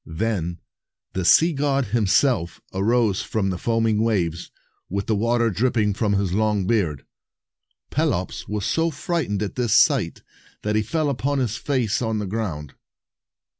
Then 0.15 0.57
the 1.13 1.23
sea 1.23 1.53
god 1.53 1.85
himself 1.93 2.59
arose 2.73 3.21
from 3.21 3.51
the 3.51 3.59
foaming 3.59 4.01
waves, 4.01 4.49
with 4.89 5.05
the 5.05 5.15
water 5.15 5.51
dripping 5.51 5.93
from 5.93 6.13
his 6.13 6.33
long 6.33 6.65
beard. 6.65 7.05
Pelops 7.91 8.47
was 8.47 8.65
so 8.65 8.89
frightened 8.89 9.43
at 9.43 9.53
this 9.53 9.73
sight, 9.73 10.23
that 10.63 10.75
he 10.75 10.81
fell 10.81 11.07
upon 11.07 11.37
his 11.37 11.55
face 11.55 12.01
on 12.01 12.17
the 12.17 12.25
ground. 12.25 12.73